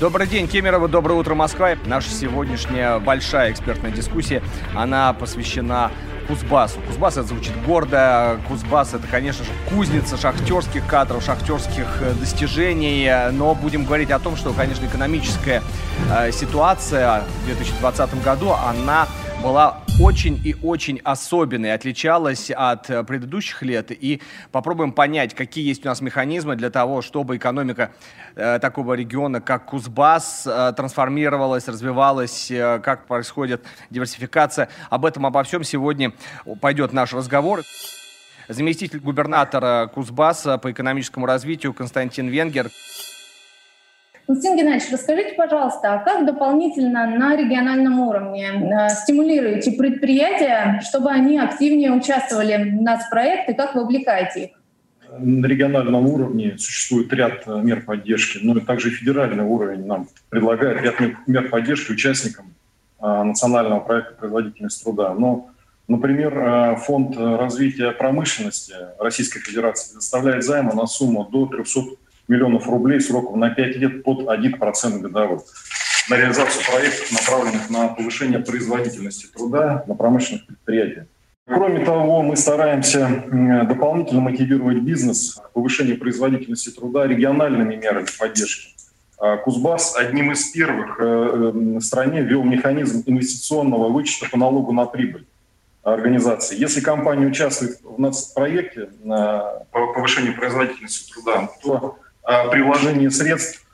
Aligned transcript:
Добрый 0.00 0.26
день, 0.26 0.48
Кемерово, 0.48 0.88
доброе 0.88 1.12
утро, 1.12 1.34
Москва. 1.34 1.72
Наша 1.84 2.08
сегодняшняя 2.08 2.98
большая 3.00 3.52
экспертная 3.52 3.90
дискуссия, 3.90 4.42
она 4.74 5.12
посвящена 5.12 5.90
Кузбассу. 6.26 6.80
Кузбасс 6.86 7.18
это 7.18 7.28
звучит 7.28 7.52
гордо. 7.66 8.40
Кузбасс 8.48 8.94
это, 8.94 9.06
конечно 9.06 9.44
же, 9.44 9.50
кузница 9.68 10.16
шахтерских 10.16 10.86
кадров, 10.86 11.22
шахтерских 11.22 11.86
э, 12.00 12.14
достижений. 12.14 13.30
Но 13.32 13.54
будем 13.54 13.84
говорить 13.84 14.10
о 14.10 14.18
том, 14.18 14.36
что, 14.36 14.54
конечно, 14.54 14.86
экономическая 14.86 15.62
э, 16.10 16.32
ситуация 16.32 17.24
в 17.42 17.46
2020 17.46 18.22
году, 18.24 18.52
она 18.52 19.06
была 19.42 19.80
очень 20.00 20.40
и 20.44 20.54
очень 20.62 21.00
особенной, 21.02 21.72
отличалась 21.72 22.50
от 22.50 22.90
э, 22.90 23.02
предыдущих 23.04 23.62
лет. 23.62 23.90
И 23.90 24.20
попробуем 24.52 24.92
понять, 24.92 25.34
какие 25.34 25.66
есть 25.66 25.84
у 25.84 25.88
нас 25.88 26.00
механизмы 26.00 26.56
для 26.56 26.70
того, 26.70 27.00
чтобы 27.00 27.36
экономика 27.36 27.92
э, 28.34 28.58
такого 28.58 28.94
региона, 28.94 29.40
как 29.40 29.66
Кузбасс, 29.66 30.46
э, 30.46 30.72
трансформировалась, 30.76 31.68
развивалась, 31.68 32.52
как 32.82 33.06
происходит 33.06 33.64
диверсификация. 33.88 34.68
Об 34.90 35.06
этом, 35.06 35.24
обо 35.24 35.42
всем 35.42 35.64
сегодня 35.64 36.12
пойдет 36.60 36.92
наш 36.92 37.14
разговор. 37.14 37.62
Заместитель 38.48 38.98
губернатора 39.00 39.90
Кузбасса 39.94 40.58
по 40.58 40.70
экономическому 40.70 41.24
развитию 41.24 41.72
Константин 41.72 42.28
Венгер. 42.28 42.70
Константин 44.30 44.58
Геннадьевич, 44.58 44.92
расскажите, 44.92 45.34
пожалуйста, 45.34 45.94
а 45.94 45.98
как 46.04 46.24
дополнительно 46.24 47.04
на 47.04 47.34
региональном 47.34 47.98
уровне 47.98 48.46
э, 48.46 48.88
стимулируете 48.90 49.72
предприятия, 49.72 50.80
чтобы 50.88 51.10
они 51.10 51.36
активнее 51.36 51.90
участвовали 51.90 52.62
в 52.62 52.80
нацпроекты, 52.80 53.54
как 53.54 53.74
вовлекаете 53.74 54.44
их? 54.44 54.50
На 55.18 55.46
региональном 55.46 56.06
уровне 56.06 56.56
существует 56.58 57.12
ряд 57.12 57.42
э, 57.46 57.60
мер 57.60 57.82
поддержки, 57.84 58.38
но 58.40 58.60
также 58.60 58.90
и 58.90 58.92
федеральный 58.92 59.42
уровень 59.42 59.84
нам 59.84 60.06
предлагает 60.28 60.80
ряд 60.80 60.94
мер 61.26 61.48
поддержки 61.48 61.90
участникам 61.90 62.54
э, 63.02 63.22
национального 63.24 63.80
проекта 63.80 64.14
производительность 64.14 64.80
труда. 64.84 65.12
Но, 65.12 65.50
например, 65.88 66.76
Фонд 66.86 67.16
развития 67.16 67.90
промышленности 67.90 68.74
Российской 69.00 69.40
Федерации 69.40 69.90
предоставляет 69.90 70.44
займы 70.44 70.74
на 70.74 70.86
сумму 70.86 71.24
до 71.24 71.46
300 71.46 71.80
миллионов 72.30 72.68
рублей 72.68 73.00
сроком 73.00 73.40
на 73.40 73.50
5 73.50 73.76
лет 73.76 74.04
под 74.04 74.20
1% 74.20 74.98
годовой 75.00 75.40
на 76.08 76.16
реализацию 76.16 76.64
проектов, 76.64 77.12
направленных 77.12 77.70
на 77.70 77.88
повышение 77.88 78.40
производительности 78.40 79.26
труда 79.26 79.84
на 79.86 79.94
промышленных 79.94 80.46
предприятиях. 80.46 81.06
Кроме 81.46 81.84
того, 81.84 82.22
мы 82.22 82.36
стараемся 82.36 83.24
дополнительно 83.68 84.20
мотивировать 84.20 84.78
бизнес 84.78 85.34
к 85.34 85.50
повышению 85.52 85.98
производительности 85.98 86.70
труда 86.70 87.06
региональными 87.06 87.74
мерами 87.74 88.06
поддержки. 88.18 88.74
А 89.18 89.36
Кузбасс 89.36 89.96
одним 89.96 90.32
из 90.32 90.50
первых 90.50 90.98
э, 90.98 91.04
э, 91.04 91.50
в 91.78 91.80
стране 91.80 92.22
ввел 92.22 92.42
механизм 92.42 93.02
инвестиционного 93.04 93.90
вычета 93.90 94.30
по 94.30 94.38
налогу 94.38 94.72
на 94.72 94.86
прибыль 94.86 95.26
организации. 95.82 96.58
Если 96.58 96.80
компания 96.80 97.26
участвует 97.26 97.80
в 97.82 98.34
проекте 98.34 98.88
по 99.04 99.92
повышению 99.92 100.36
производительности 100.36 101.12
труда, 101.12 101.50
то 101.62 101.98
при 102.24 102.62
вложении 102.62 103.08
средств 103.08 103.64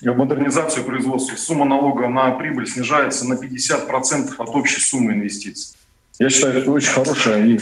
в 0.00 0.14
модернизацию 0.14 0.84
производства 0.84 1.36
сумма 1.36 1.64
налога 1.64 2.08
на 2.08 2.30
прибыль 2.32 2.66
снижается 2.66 3.28
на 3.28 3.34
50% 3.34 4.34
от 4.38 4.48
общей 4.48 4.80
суммы 4.80 5.12
инвестиций. 5.12 5.76
Я 6.18 6.28
считаю, 6.28 6.58
это 6.58 6.70
очень 6.70 6.90
хорошая 6.90 7.46
и 7.46 7.58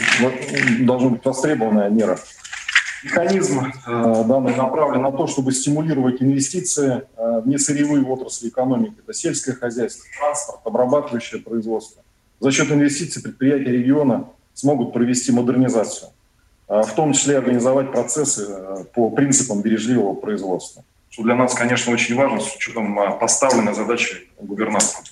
должна 0.83 1.09
быть 1.09 1.23
востребованная 1.23 1.89
мера. 1.89 2.19
Механизм 3.03 3.59
э, 3.61 4.23
данный 4.27 4.55
направлен 4.55 5.01
на 5.01 5.11
то, 5.11 5.27
чтобы 5.27 5.53
стимулировать 5.53 6.21
инвестиции 6.21 7.03
э, 7.15 7.41
в 7.41 7.47
несырьевые 7.47 8.03
отрасли 8.03 8.49
экономики. 8.49 8.95
Это 9.01 9.13
сельское 9.13 9.53
хозяйство, 9.53 10.03
транспорт, 10.19 10.59
обрабатывающее 10.65 11.39
производство. 11.39 12.03
За 12.41 12.51
счет 12.51 12.69
инвестиций 12.71 13.21
предприятия 13.21 13.71
региона 13.71 14.27
смогут 14.53 14.91
провести 14.91 15.31
модернизацию. 15.31 16.09
А, 16.69 16.83
в 16.83 16.93
том 16.93 17.13
числе 17.13 17.39
организовать 17.39 17.91
процессы 17.91 18.45
э, 18.47 18.83
по 18.93 19.09
принципам 19.09 19.61
бережливого 19.61 20.13
производства. 20.13 20.83
Что 21.09 21.23
для 21.23 21.33
нас, 21.33 21.55
конечно, 21.55 21.91
очень 21.91 22.15
важно 22.15 22.39
с 22.39 22.55
учетом 22.55 22.97
а, 22.99 23.11
поставленной 23.11 23.73
задачи 23.73 24.29
губернатора. 24.39 25.03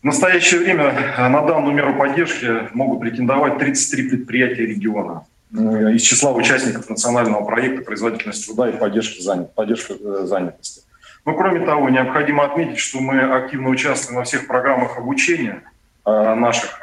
В 0.00 0.04
настоящее 0.04 0.60
время 0.60 0.92
на 1.16 1.42
данную 1.42 1.72
меру 1.74 1.94
поддержки 1.96 2.74
могут 2.74 3.00
претендовать 3.00 3.58
33 3.58 4.08
предприятия 4.08 4.66
региона 4.66 5.26
э, 5.52 5.92
из 5.92 6.02
числа 6.02 6.32
участников 6.32 6.90
национального 6.90 7.44
проекта 7.44 7.84
«Производительность 7.84 8.44
труда 8.46 8.68
и 8.68 8.76
поддержки 8.76 9.20
занят, 9.20 9.54
поддержка 9.54 9.94
э, 9.94 10.24
занятости». 10.24 10.82
Но, 11.24 11.34
кроме 11.34 11.64
того, 11.64 11.88
необходимо 11.88 12.44
отметить, 12.44 12.78
что 12.78 12.98
мы 12.98 13.20
активно 13.20 13.68
участвуем 13.68 14.18
во 14.18 14.24
всех 14.24 14.48
программах 14.48 14.98
обучения 14.98 15.62
наших 16.06 16.80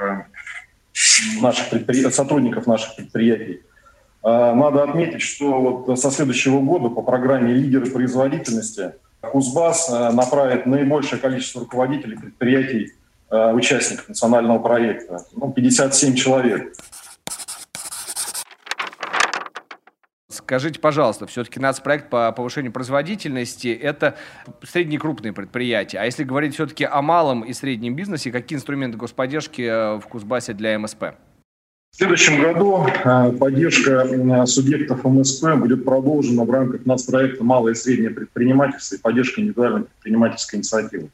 наших 1.42 1.70
предпри... 1.70 2.10
сотрудников 2.10 2.68
наших 2.68 2.96
предприятий. 2.96 3.62
А, 4.24 4.54
надо 4.56 4.84
отметить, 4.84 5.22
что 5.22 5.62
вот 5.62 6.00
со 6.00 6.12
следующего 6.12 6.60
года 6.60 6.90
по 6.90 7.02
программе 7.02 7.54
«Лидеры 7.54 7.86
производительности» 7.88 8.94
Кузбасс 9.22 9.90
а, 9.90 10.12
направит 10.12 10.66
наибольшее 10.66 11.20
количество 11.20 11.62
руководителей 11.62 12.18
предприятий, 12.18 12.94
а, 13.30 13.54
участников 13.54 14.10
национального 14.10 14.60
проекта, 14.60 15.26
ну, 15.34 15.52
57 15.52 16.16
человек. 16.16 16.74
Скажите, 20.46 20.80
пожалуйста, 20.80 21.26
все-таки 21.26 21.60
нацпроект 21.60 22.12
по 22.12 22.32
повышению 22.32 22.72
производительности– 22.72 23.68
это 23.82 24.16
средние 24.62 25.00
крупные 25.00 25.34
предприятия. 25.34 25.98
А 25.98 26.06
если 26.06 26.24
говорить 26.24 26.54
все-таки 26.54 26.84
о 26.84 27.02
малом 27.02 27.42
и 27.42 27.52
среднем 27.52 27.96
бизнесе, 27.96 28.32
какие 28.32 28.56
инструменты 28.56 28.96
господдержки 28.96 29.64
э, 29.64 29.96
в 29.96 30.04
Кузбассе 30.08 30.54
для 30.54 30.78
МСП? 30.78 31.16
В 31.92 31.98
следующем 31.98 32.40
году 32.40 32.86
э, 32.86 33.32
поддержка 33.32 34.08
э, 34.08 34.46
субъектов 34.46 35.04
МСП 35.04 35.56
будет 35.56 35.84
продолжена 35.84 36.44
в 36.44 36.52
рамках 36.52 36.86
нацпроекта 36.86 37.44
«Малое 37.44 37.74
и 37.74 37.76
среднее 37.76 38.12
предпринимательство» 38.12 38.98
и 38.98 39.00
поддержка 39.00 39.42
индивидуальной 39.42 39.86
предпринимательской 39.86 40.58
инициативы. 40.58 41.10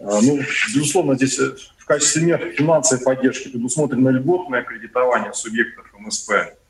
Ну, 0.00 0.40
безусловно, 0.74 1.14
здесь 1.14 1.38
в 1.38 1.86
качестве 1.86 2.24
мер 2.24 2.40
финансовой 2.56 3.04
поддержки 3.04 3.50
предусмотрено 3.50 4.08
льготное 4.08 4.64
кредитование 4.64 5.32
субъектов 5.32 5.86
МСП– 5.96 6.32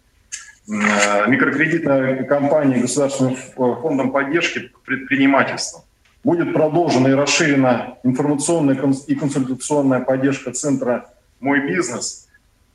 Э, 0.69 1.27
микрокредитная 1.29 2.23
компания 2.25 2.79
Государственным 2.79 3.37
фондом 3.57 4.13
поддержки 4.13 4.71
предпринимательства. 4.85 5.85
Будет 6.23 6.55
продолжена 6.55 7.09
и 7.09 7.15
расширена 7.15 7.99
информационная 8.05 8.77
и 9.09 9.15
консультационная 9.17 10.01
поддержка 10.01 10.53
Центра 10.53 11.07
«Мой 11.41 11.67
бизнес». 11.67 12.29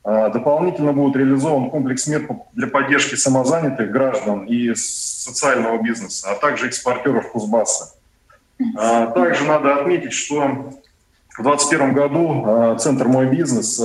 Э, 0.03 0.29
дополнительно 0.33 0.91
будет 0.91 1.15
реализован 1.15 1.69
комплекс 1.69 2.07
мер 2.07 2.27
для 2.53 2.67
поддержки 2.67 3.15
самозанятых 3.15 3.89
граждан 3.89 4.43
и 4.43 4.73
социального 4.75 5.81
бизнеса, 5.81 6.31
а 6.31 6.35
также 6.35 6.67
экспортеров 6.67 7.31
Кузбасса. 7.31 7.93
Э, 8.59 9.07
также 9.15 9.45
надо 9.45 9.77
отметить, 9.77 10.11
что 10.11 10.73
в 11.37 11.43
2021 11.43 11.93
году 11.93 12.77
Центр 12.79 13.07
«Мой 13.07 13.27
бизнес» 13.27 13.79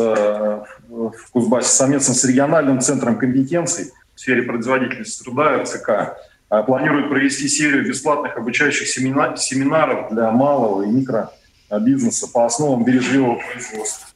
в 0.92 1.30
Кузбассе 1.32 1.70
совместно 1.70 2.14
с 2.14 2.24
региональным 2.24 2.80
центром 2.80 3.18
компетенций 3.18 3.92
в 4.14 4.20
сфере 4.20 4.42
производительности 4.42 5.24
труда 5.24 5.62
РЦК 5.62 6.18
а, 6.50 6.62
планирует 6.62 7.08
провести 7.08 7.48
серию 7.48 7.88
бесплатных 7.88 8.36
обучающих 8.36 8.86
семинаров 8.86 10.12
для 10.12 10.30
малого 10.30 10.82
и 10.82 10.86
микробизнеса 10.86 12.28
по 12.30 12.44
основам 12.44 12.84
бережливого 12.84 13.36
производства. 13.36 14.08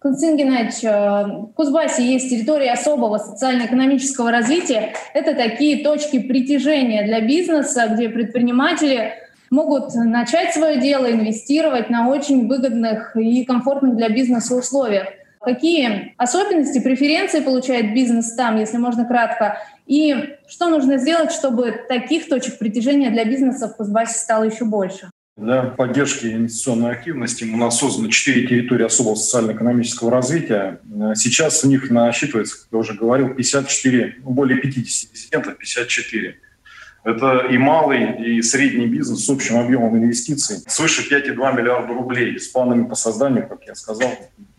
Константин 0.00 0.36
Геннадьевич, 0.36 0.82
э, 0.82 0.88
в 0.88 1.52
Кузбассе 1.54 2.04
есть 2.04 2.28
территории 2.28 2.66
особого 2.66 3.18
социально-экономического 3.18 4.32
развития. 4.32 4.94
Это 5.14 5.36
такие 5.36 5.84
точки 5.84 6.18
притяжения 6.18 7.06
для 7.06 7.20
бизнеса, 7.20 7.86
где 7.94 8.08
предприниматели 8.08 9.12
могут 9.52 9.94
начать 9.94 10.52
свое 10.52 10.80
дело, 10.80 11.12
инвестировать 11.12 11.90
на 11.90 12.08
очень 12.08 12.48
выгодных 12.48 13.14
и 13.16 13.44
комфортных 13.44 13.94
для 13.94 14.08
бизнеса 14.08 14.56
условиях. 14.56 15.06
Какие 15.40 16.14
особенности, 16.16 16.80
преференции 16.80 17.40
получает 17.40 17.94
бизнес 17.94 18.34
там, 18.34 18.58
если 18.58 18.78
можно 18.78 19.04
кратко, 19.04 19.58
и 19.86 20.36
что 20.48 20.68
нужно 20.68 20.98
сделать, 20.98 21.32
чтобы 21.32 21.74
таких 21.88 22.28
точек 22.28 22.58
притяжения 22.58 23.10
для 23.10 23.24
бизнеса 23.24 23.68
в 23.68 23.76
Кузбассе 23.76 24.18
стало 24.18 24.44
еще 24.44 24.64
больше? 24.64 25.10
Для 25.36 25.62
поддержки 25.62 26.26
инвестиционной 26.26 26.92
активности 26.92 27.44
у 27.44 27.56
нас 27.56 27.78
создано 27.78 28.08
4 28.08 28.46
территории 28.46 28.84
особого 28.84 29.16
социально-экономического 29.16 30.10
развития. 30.10 30.80
Сейчас 31.14 31.64
у 31.64 31.68
них 31.68 31.90
насчитывается, 31.90 32.56
как 32.58 32.68
я 32.70 32.78
уже 32.78 32.94
говорил, 32.94 33.34
54, 33.34 34.16
ну, 34.22 34.30
более 34.30 34.58
50 34.58 35.12
резидентов, 35.12 35.58
54. 35.58 36.36
Это 37.04 37.46
и 37.50 37.58
малый, 37.58 38.36
и 38.36 38.42
средний 38.42 38.86
бизнес 38.86 39.24
с 39.24 39.28
общим 39.28 39.58
объемом 39.58 39.96
инвестиций 39.96 40.58
свыше 40.66 41.12
5,2 41.12 41.56
миллиарда 41.56 41.92
рублей 41.92 42.38
с 42.38 42.48
планами 42.48 42.84
по 42.84 42.94
созданию, 42.94 43.48
как 43.48 43.64
я 43.66 43.74
сказал, 43.74 44.12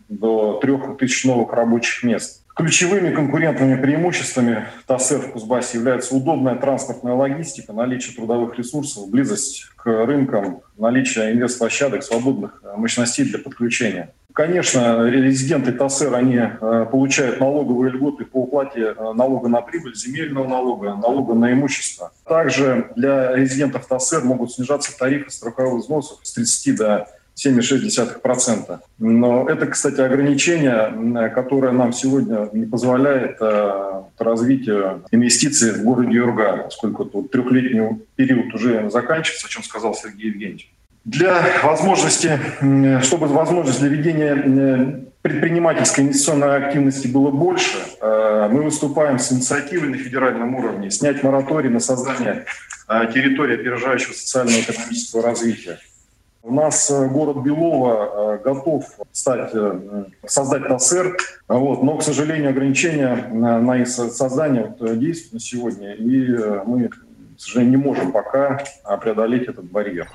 до 0.08 0.58
3 0.60 0.96
тысяч 0.98 1.24
новых 1.24 1.52
рабочих 1.52 2.02
мест. 2.02 2.43
Ключевыми 2.54 3.12
конкурентными 3.12 3.80
преимуществами 3.82 4.66
ТАСЭР 4.86 5.18
в 5.18 5.32
Кузбассе 5.32 5.78
является 5.78 6.14
удобная 6.14 6.54
транспортная 6.54 7.14
логистика, 7.14 7.72
наличие 7.72 8.14
трудовых 8.14 8.56
ресурсов, 8.56 9.10
близость 9.10 9.66
к 9.74 9.86
рынкам, 9.86 10.60
наличие 10.78 11.32
инвест-площадок, 11.32 12.04
свободных 12.04 12.62
мощностей 12.76 13.24
для 13.24 13.40
подключения. 13.40 14.14
Конечно, 14.32 15.08
резиденты 15.08 15.72
ТАСЭР, 15.72 16.14
они 16.14 16.36
э, 16.38 16.86
получают 16.90 17.38
налоговые 17.38 17.92
льготы 17.92 18.24
по 18.24 18.42
уплате 18.42 18.94
э, 18.96 19.12
налога 19.14 19.48
на 19.48 19.60
прибыль, 19.60 19.94
земельного 19.94 20.48
налога, 20.48 20.94
налога 20.96 21.34
на 21.34 21.52
имущество. 21.52 22.12
Также 22.24 22.90
для 22.96 23.34
резидентов 23.34 23.86
ТАСЭР 23.86 24.24
могут 24.24 24.52
снижаться 24.52 24.96
тарифы 24.96 25.30
страховых 25.30 25.82
взносов 25.82 26.18
с 26.22 26.32
30 26.32 26.76
до 26.76 27.08
7,6%. 27.36 28.78
Но 28.98 29.48
это, 29.48 29.66
кстати, 29.66 30.00
ограничение, 30.00 31.30
которое 31.30 31.72
нам 31.72 31.92
сегодня 31.92 32.48
не 32.52 32.66
позволяет 32.66 33.38
э, 33.40 34.02
развитию 34.18 35.04
инвестиций 35.10 35.72
в 35.72 35.82
городе 35.82 36.14
Юрга, 36.14 36.62
поскольку 36.64 37.04
тут 37.04 37.30
трехлетний 37.30 38.00
период 38.16 38.54
уже 38.54 38.88
заканчивается, 38.90 39.46
о 39.46 39.50
чем 39.50 39.64
сказал 39.64 39.94
Сергей 39.94 40.30
Евгеньевич. 40.30 40.70
Для 41.04 41.44
возможности, 41.62 42.38
чтобы 43.02 43.26
возможность 43.26 43.80
для 43.80 43.88
ведения 43.88 44.34
э, 44.34 45.00
предпринимательской 45.20 46.02
инвестиционной 46.02 46.56
активности 46.56 47.08
было 47.08 47.30
больше, 47.30 47.76
э, 48.00 48.48
мы 48.50 48.62
выступаем 48.62 49.18
с 49.18 49.32
инициативой 49.32 49.88
на 49.88 49.98
федеральном 49.98 50.54
уровне 50.54 50.90
снять 50.90 51.22
мораторий 51.22 51.68
на 51.68 51.80
создание 51.80 52.44
территории 52.86 53.54
опережающего 53.54 54.12
социально-экономического 54.12 55.22
развития. 55.22 55.78
У 56.46 56.52
нас 56.52 56.90
э, 56.90 57.08
город 57.08 57.38
Белово 57.38 58.34
э, 58.34 58.42
готов 58.44 58.84
стать, 59.12 59.52
э, 59.54 60.04
создать 60.26 60.68
ТАСЭР, 60.68 61.16
вот, 61.48 61.82
но, 61.82 61.96
к 61.96 62.02
сожалению, 62.02 62.50
ограничения 62.50 63.16
на 63.32 63.78
их 63.78 63.88
создание 63.88 64.76
действуют 64.78 65.32
на 65.32 65.40
сегодня, 65.40 65.94
и 65.94 66.36
мы, 66.66 66.88
к 66.88 66.96
сожалению, 67.38 67.78
не 67.78 67.82
можем 67.82 68.12
пока 68.12 68.62
преодолеть 69.00 69.48
этот 69.48 69.64
барьер. 69.64 70.10